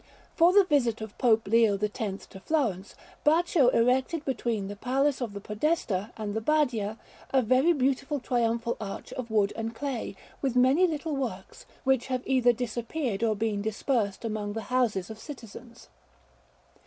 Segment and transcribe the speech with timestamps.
[0.33, 5.33] For the visit of Pope Leo X to Florence, Baccio erected between the Palace of
[5.33, 6.97] the Podestà and the Badia
[7.31, 12.23] a very beautiful triumphal arch of wood and clay; with many little works, which have
[12.25, 15.87] either disappeared or been dispersed among the houses of citizens.